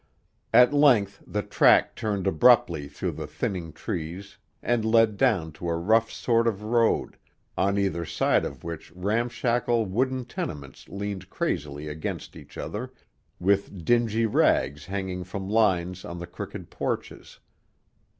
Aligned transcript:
At 0.51 0.73
length 0.73 1.21
the 1.27 1.43
track 1.43 1.93
turned 1.95 2.25
abruptly 2.25 2.87
through 2.87 3.11
the 3.11 3.27
thinning 3.27 3.71
trees 3.71 4.39
and 4.63 4.83
led 4.83 5.15
down 5.15 5.51
to 5.51 5.69
a 5.69 5.75
rough 5.77 6.09
sort 6.09 6.47
of 6.47 6.63
road, 6.63 7.17
on 7.55 7.77
either 7.77 8.03
side 8.03 8.43
of 8.43 8.63
which 8.63 8.91
ramshackle 8.93 9.85
wooden 9.85 10.25
tenements 10.25 10.89
leaned 10.89 11.29
crazily 11.29 11.87
against 11.87 12.35
each 12.35 12.57
other, 12.57 12.91
with 13.39 13.85
dingy 13.85 14.25
rags 14.25 14.87
hanging 14.87 15.23
from 15.23 15.47
lines 15.47 16.03
on 16.03 16.17
the 16.17 16.25
crooked 16.25 16.71
porches. 16.71 17.37